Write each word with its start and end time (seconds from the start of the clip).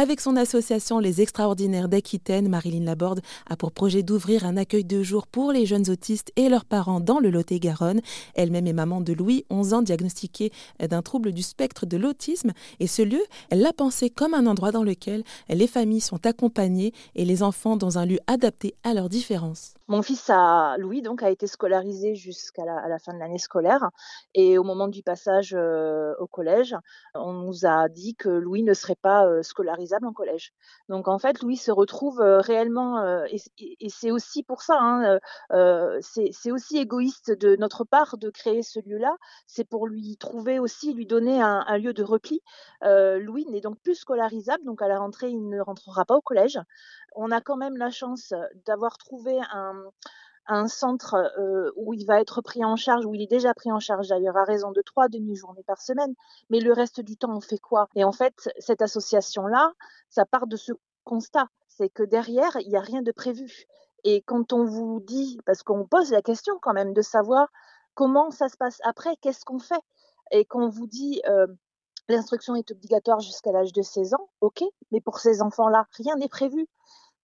Avec 0.00 0.22
son 0.22 0.36
association 0.36 0.98
Les 0.98 1.20
Extraordinaires 1.20 1.90
d'Aquitaine, 1.90 2.48
Marilyn 2.48 2.86
Laborde 2.86 3.20
a 3.50 3.54
pour 3.58 3.70
projet 3.70 4.02
d'ouvrir 4.02 4.46
un 4.46 4.56
accueil 4.56 4.82
de 4.82 5.02
jour 5.02 5.26
pour 5.26 5.52
les 5.52 5.66
jeunes 5.66 5.90
autistes 5.90 6.32
et 6.36 6.48
leurs 6.48 6.64
parents 6.64 7.00
dans 7.00 7.18
le 7.18 7.28
Lot-et-Garonne. 7.28 8.00
Elle-même 8.34 8.66
est 8.66 8.72
maman 8.72 9.02
de 9.02 9.12
Louis, 9.12 9.44
11 9.50 9.74
ans, 9.74 9.82
diagnostiqué 9.82 10.52
d'un 10.78 11.02
trouble 11.02 11.32
du 11.32 11.42
spectre 11.42 11.84
de 11.84 11.98
l'autisme. 11.98 12.52
Et 12.78 12.86
ce 12.86 13.02
lieu, 13.02 13.20
elle 13.50 13.60
l'a 13.60 13.74
pensé 13.74 14.08
comme 14.08 14.32
un 14.32 14.46
endroit 14.46 14.72
dans 14.72 14.84
lequel 14.84 15.22
les 15.50 15.66
familles 15.66 16.00
sont 16.00 16.24
accompagnées 16.24 16.94
et 17.14 17.26
les 17.26 17.42
enfants 17.42 17.76
dans 17.76 17.98
un 17.98 18.06
lieu 18.06 18.20
adapté 18.26 18.76
à 18.84 18.94
leurs 18.94 19.10
différences. 19.10 19.74
Mon 19.90 20.02
fils 20.02 20.30
Louis 20.78 21.02
donc 21.02 21.20
a 21.24 21.30
été 21.30 21.48
scolarisé 21.48 22.14
jusqu'à 22.14 22.64
la, 22.64 22.98
fin 23.00 23.12
de 23.12 23.18
l'année 23.18 23.38
scolaire 23.38 23.90
et 24.34 24.56
au 24.56 24.62
moment 24.62 24.86
du 24.86 25.02
passage 25.02 25.52
euh, 25.52 26.14
au 26.20 26.28
collège, 26.28 26.76
on 27.16 27.32
nous 27.32 27.66
a 27.66 27.88
dit 27.88 28.14
que 28.14 28.28
Louis 28.28 28.62
ne 28.62 28.72
serait 28.72 28.94
pas 28.94 29.26
euh, 29.26 29.42
scolarisable 29.42 30.06
en 30.06 30.12
collège. 30.12 30.52
Donc 30.88 31.08
en 31.08 31.18
fait, 31.18 31.42
Louis 31.42 31.56
se 31.56 31.72
retrouve 31.72 32.20
euh, 32.20 32.38
réellement 32.38 33.02
et, 33.24 33.88
c'est 33.88 34.12
aussi 34.12 34.44
pour 34.44 34.62
ça, 34.62 34.78
hein, 34.78 35.18
c'est 36.02 36.52
aussi 36.52 36.78
égoïste 36.78 37.32
de 37.32 37.56
notre 37.56 37.82
part 37.82 38.16
de 38.16 38.30
créer 38.30 38.62
ce 38.62 38.78
lieu-là. 38.78 39.16
C'est 39.48 39.68
pour 39.68 39.88
lui 39.88 40.16
trouver 40.18 40.60
aussi, 40.60 40.94
lui 40.94 41.06
donner 41.06 41.42
un 41.42 41.78
lieu 41.78 41.92
de 41.92 42.04
repli. 42.04 42.42
Louis 42.82 43.44
n'est 43.46 43.60
donc 43.60 43.80
plus 43.80 43.96
scolarisable, 43.96 44.62
donc 44.64 44.82
à 44.82 44.86
la 44.86 45.00
rentrée, 45.00 45.30
il 45.30 45.48
ne 45.48 45.60
rentrera 45.60 46.04
pas 46.04 46.14
au 46.14 46.20
collège. 46.20 46.60
On 47.16 47.32
a 47.32 47.40
quand 47.40 47.56
même 47.56 47.76
la 47.76 47.90
chance 47.90 48.32
d'avoir 48.66 48.96
trouvé 48.96 49.40
un 49.50 49.79
un 50.46 50.66
centre 50.66 51.14
euh, 51.38 51.70
où 51.76 51.94
il 51.94 52.04
va 52.04 52.20
être 52.20 52.42
pris 52.42 52.64
en 52.64 52.76
charge, 52.76 53.06
où 53.06 53.14
il 53.14 53.22
est 53.22 53.30
déjà 53.30 53.54
pris 53.54 53.70
en 53.70 53.78
charge 53.78 54.08
d'ailleurs 54.08 54.36
à 54.36 54.44
raison 54.44 54.72
de 54.72 54.82
trois 54.82 55.08
demi-journées 55.08 55.62
par 55.62 55.80
semaine, 55.80 56.14
mais 56.50 56.60
le 56.60 56.72
reste 56.72 57.00
du 57.00 57.16
temps, 57.16 57.36
on 57.36 57.40
fait 57.40 57.58
quoi? 57.58 57.88
Et 57.94 58.04
en 58.04 58.12
fait, 58.12 58.50
cette 58.58 58.82
association-là, 58.82 59.72
ça 60.08 60.24
part 60.24 60.46
de 60.46 60.56
ce 60.56 60.72
constat, 61.04 61.46
c'est 61.68 61.88
que 61.88 62.02
derrière, 62.02 62.56
il 62.60 62.68
n'y 62.68 62.76
a 62.76 62.80
rien 62.80 63.02
de 63.02 63.12
prévu. 63.12 63.64
Et 64.04 64.22
quand 64.22 64.52
on 64.52 64.64
vous 64.64 65.00
dit, 65.00 65.38
parce 65.46 65.62
qu'on 65.62 65.86
pose 65.86 66.10
la 66.10 66.22
question 66.22 66.54
quand 66.60 66.72
même 66.72 66.94
de 66.94 67.02
savoir 67.02 67.48
comment 67.94 68.30
ça 68.30 68.48
se 68.48 68.56
passe 68.56 68.80
après, 68.84 69.16
qu'est-ce 69.20 69.44
qu'on 69.44 69.58
fait? 69.58 69.82
Et 70.32 70.44
qu'on 70.44 70.68
vous 70.68 70.86
dit, 70.86 71.20
euh, 71.28 71.46
l'instruction 72.08 72.54
est 72.56 72.70
obligatoire 72.70 73.20
jusqu'à 73.20 73.52
l'âge 73.52 73.72
de 73.72 73.82
16 73.82 74.14
ans, 74.14 74.28
ok, 74.40 74.64
mais 74.90 75.00
pour 75.00 75.18
ces 75.20 75.42
enfants-là, 75.42 75.86
rien 75.92 76.16
n'est 76.16 76.28
prévu. 76.28 76.66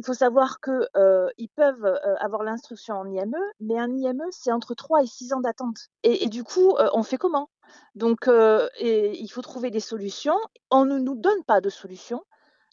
Il 0.00 0.06
faut 0.06 0.14
savoir 0.14 0.60
qu'ils 0.62 0.88
euh, 0.96 1.28
peuvent 1.56 1.84
euh, 1.84 2.16
avoir 2.20 2.42
l'instruction 2.42 2.94
en 2.94 3.06
IME, 3.06 3.36
mais 3.60 3.78
un 3.78 3.94
IME, 3.94 4.22
c'est 4.30 4.50
entre 4.50 4.74
3 4.74 5.02
et 5.02 5.06
6 5.06 5.34
ans 5.34 5.40
d'attente. 5.40 5.76
Et, 6.04 6.30
du 6.30 6.42
coup, 6.42 6.74
euh, 6.78 6.88
on 6.94 7.02
fait 7.02 7.18
comment? 7.18 7.50
Donc, 7.94 8.20
il 8.26 9.28
faut 9.30 9.42
trouver 9.42 9.70
des 9.70 9.78
solutions. 9.78 10.38
On 10.70 10.86
ne 10.86 10.98
nous 10.98 11.16
donne 11.16 11.44
pas 11.46 11.60
de 11.60 11.68
solutions. 11.68 12.22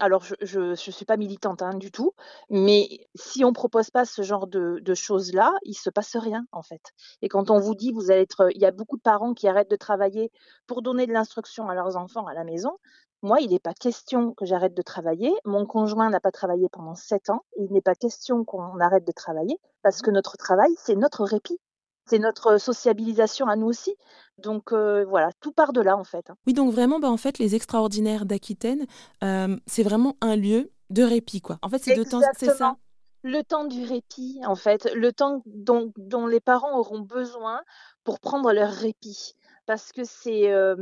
Alors, 0.00 0.24
je 0.40 0.60
ne 0.60 0.74
suis 0.74 1.04
pas 1.04 1.16
militante 1.16 1.62
hein, 1.62 1.74
du 1.74 1.92
tout, 1.92 2.14
mais 2.50 3.06
si 3.14 3.44
on 3.44 3.48
ne 3.48 3.54
propose 3.54 3.90
pas 3.90 4.04
ce 4.04 4.22
genre 4.22 4.48
de, 4.48 4.80
de 4.82 4.94
choses-là, 4.94 5.52
il 5.62 5.70
ne 5.70 5.74
se 5.74 5.90
passe 5.90 6.16
rien, 6.16 6.46
en 6.50 6.62
fait. 6.62 6.82
Et 7.22 7.28
quand 7.28 7.50
on 7.50 7.60
vous 7.60 7.76
dit, 7.76 7.92
vous 7.92 8.10
allez 8.10 8.22
être, 8.22 8.50
il 8.54 8.60
y 8.60 8.66
a 8.66 8.72
beaucoup 8.72 8.96
de 8.96 9.02
parents 9.02 9.34
qui 9.34 9.46
arrêtent 9.46 9.70
de 9.70 9.76
travailler 9.76 10.32
pour 10.66 10.82
donner 10.82 11.06
de 11.06 11.12
l'instruction 11.12 11.68
à 11.68 11.74
leurs 11.76 11.96
enfants 11.96 12.26
à 12.26 12.34
la 12.34 12.42
maison. 12.42 12.76
Moi, 13.22 13.40
il 13.40 13.50
n'est 13.50 13.60
pas 13.60 13.72
question 13.72 14.34
que 14.34 14.44
j'arrête 14.44 14.74
de 14.74 14.82
travailler. 14.82 15.32
Mon 15.44 15.64
conjoint 15.64 16.10
n'a 16.10 16.20
pas 16.20 16.32
travaillé 16.32 16.68
pendant 16.68 16.94
sept 16.94 17.30
ans. 17.30 17.44
Il 17.56 17.72
n'est 17.72 17.80
pas 17.80 17.94
question 17.94 18.44
qu'on 18.44 18.80
arrête 18.80 19.06
de 19.06 19.12
travailler 19.12 19.58
parce 19.82 20.02
que 20.02 20.10
notre 20.10 20.36
travail, 20.36 20.74
c'est 20.76 20.96
notre 20.96 21.24
répit. 21.24 21.58
C'est 22.06 22.18
notre 22.18 22.58
sociabilisation 22.58 23.46
à 23.46 23.56
nous 23.56 23.66
aussi. 23.66 23.94
Donc 24.38 24.72
euh, 24.72 25.04
voilà, 25.04 25.30
tout 25.40 25.52
part 25.52 25.72
de 25.72 25.80
là 25.80 25.96
en 25.96 26.04
fait. 26.04 26.30
Hein. 26.30 26.36
Oui, 26.46 26.52
donc 26.52 26.72
vraiment, 26.72 26.98
bah, 26.98 27.10
en 27.10 27.16
fait, 27.16 27.38
les 27.38 27.54
extraordinaires 27.54 28.26
d'Aquitaine, 28.26 28.86
euh, 29.22 29.56
c'est 29.66 29.82
vraiment 29.82 30.16
un 30.20 30.36
lieu 30.36 30.70
de 30.90 31.02
répit, 31.02 31.40
quoi. 31.40 31.58
En 31.62 31.68
fait, 31.68 31.78
c'est 31.78 31.96
de 31.96 32.04
temps, 32.04 32.20
c'est 32.36 32.54
ça? 32.54 32.76
Le 33.22 33.42
temps 33.42 33.64
du 33.64 33.84
répit, 33.84 34.40
en 34.44 34.54
fait, 34.54 34.92
le 34.94 35.12
temps 35.12 35.42
dont, 35.46 35.92
dont, 35.96 36.26
les 36.26 36.40
parents 36.40 36.78
auront 36.78 37.00
besoin 37.00 37.62
pour 38.04 38.20
prendre 38.20 38.52
leur 38.52 38.70
répit, 38.70 39.34
parce 39.64 39.92
que 39.92 40.04
c'est 40.04 40.52
euh, 40.52 40.76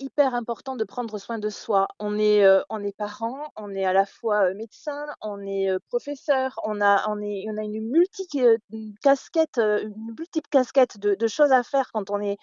hyper 0.00 0.34
important 0.34 0.76
de 0.76 0.84
prendre 0.84 1.18
soin 1.18 1.38
de 1.38 1.48
soi. 1.50 1.86
On 1.98 2.18
est, 2.18 2.44
euh, 2.44 2.62
on 2.70 2.82
est 2.82 2.96
parent, 2.96 3.52
on 3.56 3.72
est 3.74 3.84
à 3.84 3.92
la 3.92 4.06
fois 4.06 4.46
euh, 4.50 4.54
médecin, 4.54 5.06
on 5.20 5.40
est 5.42 5.70
euh, 5.70 5.78
professeur, 5.88 6.58
on 6.64 6.80
a, 6.80 7.08
on 7.08 7.20
est, 7.20 7.44
on 7.48 7.56
a 7.56 7.62
une 7.62 7.80
multi 7.90 8.26
casquette, 9.02 9.58
une 9.58 10.14
multiple 10.18 10.48
casquette 10.50 10.98
de, 10.98 11.26
choses 11.28 11.52
à 11.52 11.62
faire 11.62 11.90
quand 11.92 12.10
on 12.10 12.20
est 12.20 12.38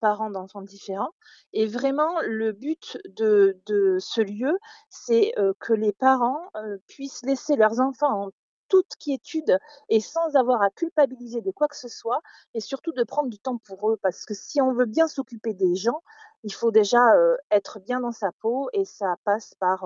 parent 0.00 0.30
d'enfants 0.30 0.62
différents. 0.62 1.12
Et 1.52 1.66
vraiment, 1.66 2.20
le 2.22 2.52
but 2.52 2.98
de, 3.16 3.58
de 3.66 3.98
ce 4.00 4.20
lieu, 4.22 4.58
c'est 4.88 5.34
que 5.60 5.72
les 5.74 5.92
parents 5.92 6.40
puissent 6.88 7.22
laisser 7.24 7.56
leurs 7.56 7.80
enfants 7.80 8.24
en 8.24 8.30
toute 8.70 8.96
quiétude 8.98 9.58
et 9.90 10.00
sans 10.00 10.36
avoir 10.36 10.62
à 10.62 10.70
culpabiliser 10.70 11.42
de 11.42 11.50
quoi 11.50 11.68
que 11.68 11.76
ce 11.76 11.88
soit 11.88 12.22
et 12.54 12.60
surtout 12.60 12.92
de 12.92 13.04
prendre 13.04 13.28
du 13.28 13.38
temps 13.38 13.58
pour 13.58 13.90
eux. 13.90 13.98
Parce 14.02 14.24
que 14.24 14.32
si 14.34 14.62
on 14.62 14.72
veut 14.72 14.86
bien 14.86 15.08
s'occuper 15.08 15.52
des 15.52 15.74
gens, 15.74 16.02
il 16.44 16.54
faut 16.54 16.70
déjà 16.70 17.00
être 17.50 17.80
bien 17.80 18.00
dans 18.00 18.12
sa 18.12 18.32
peau 18.32 18.70
et 18.72 18.86
ça 18.86 19.16
passe 19.24 19.54
par 19.60 19.84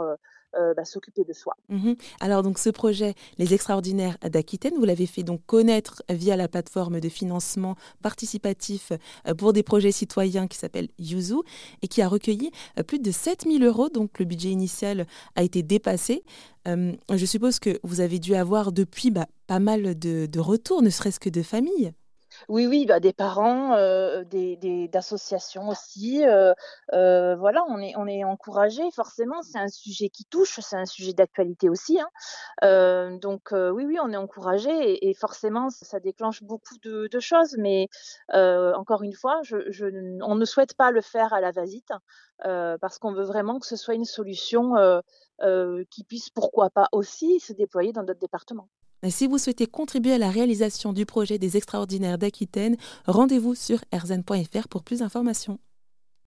bah, 0.76 0.84
s'occuper 0.84 1.25
de 1.25 1.32
soi. 1.32 1.56
Mmh 1.69 1.92
Alors 2.20 2.42
donc 2.42 2.59
ce 2.59 2.70
projet 2.70 3.15
Les 3.38 3.54
Extraordinaires 3.54 4.16
d'Aquitaine, 4.22 4.75
vous 4.76 4.84
l'avez 4.84 5.06
fait 5.06 5.22
donc 5.22 5.41
connaître 5.47 6.03
via 6.09 6.37
la 6.37 6.48
plateforme 6.48 7.00
de 7.00 7.09
financement 7.09 7.76
participatif 8.03 8.93
pour 9.38 9.53
des 9.53 9.62
projets 9.62 9.93
citoyens 9.93 10.47
qui 10.47 10.59
s'appelle 10.59 10.88
Yuzu 10.98 11.37
et 11.82 11.88
qui 11.88 12.03
a 12.03 12.09
recueilli 12.09 12.50
plus 12.87 12.98
de 12.98 13.10
7000 13.10 13.64
euros. 13.64 13.88
Donc 13.88 14.19
le 14.19 14.25
budget 14.25 14.50
initial 14.50 15.06
a 15.37 15.43
été 15.43 15.62
dépassé. 15.62 16.25
je 16.66 17.26
suppose 17.26 17.59
que 17.59 17.78
vous 17.82 18.00
avez 18.00 18.19
dû 18.19 18.34
avoir 18.34 18.72
depuis 18.72 19.10
bah, 19.10 19.26
pas 19.47 19.59
mal 19.59 19.98
de, 19.98 20.26
de 20.26 20.41
retours, 20.41 20.82
ne 20.82 20.91
serait-ce 20.91 21.20
que 21.20 21.31
de 21.31 21.43
familles. 21.43 21.93
Oui, 22.48 22.66
oui, 22.66 22.86
bah, 22.86 23.00
des 23.00 23.12
parents, 23.12 23.74
euh, 23.74 24.24
des 24.24 24.88
d'associations 24.88 25.68
aussi, 25.68 26.22
voilà, 26.92 27.64
on 27.68 27.78
est 27.80 27.94
on 27.96 28.30
encouragé. 28.30 28.82
Forcément, 28.92 29.42
c'est 29.42 29.58
un 29.58 29.68
sujet 29.68 30.08
qui 30.08 30.24
touche, 30.24 30.60
c'est 30.60 30.76
un 30.76 30.86
sujet 30.86 31.12
d'actualité 31.12 31.68
aussi, 31.68 31.98
hein. 32.00 33.18
donc 33.20 33.52
oui, 33.52 33.84
oui, 33.86 33.98
on 34.02 34.12
est 34.12 34.16
encouragé 34.16 35.08
et 35.08 35.14
forcément 35.14 35.70
ça 35.70 36.00
déclenche 36.00 36.42
beaucoup 36.42 36.76
de 36.82 37.20
choses 37.20 37.56
mais 37.58 37.88
encore 38.32 39.02
une 39.02 39.14
fois, 39.14 39.40
on 40.22 40.34
ne 40.34 40.44
souhaite 40.44 40.74
pas 40.74 40.90
le 40.90 41.00
faire 41.00 41.32
à 41.32 41.40
la 41.40 41.50
va-vite, 41.50 41.92
parce 42.42 42.98
qu'on 42.98 43.12
veut 43.12 43.24
vraiment 43.24 43.58
que 43.58 43.66
ce 43.66 43.76
soit 43.76 43.94
une 43.94 44.04
solution, 44.04 44.74
qui 45.90 46.04
puisse, 46.04 46.30
pourquoi 46.30 46.70
pas 46.70 46.88
aussi, 46.92 47.40
se 47.40 47.52
déployer 47.52 47.92
dans 47.92 48.02
d'autres 48.02 48.20
départements. 48.20 48.68
Si 49.10 49.26
vous 49.26 49.38
souhaitez 49.38 49.66
contribuer 49.66 50.15
à 50.15 50.19
la 50.19 50.31
réalisation 50.31 50.92
du 50.92 51.04
projet 51.04 51.38
des 51.38 51.56
extraordinaires 51.56 52.19
d'Aquitaine, 52.19 52.76
rendez-vous 53.06 53.54
sur 53.54 53.84
erzen.fr 53.92 54.69
pour 54.69 54.82
plus 54.82 55.00
d'informations. 55.00 55.59